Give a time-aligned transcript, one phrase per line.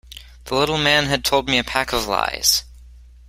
[0.45, 2.63] The little man had told me a pack of lies.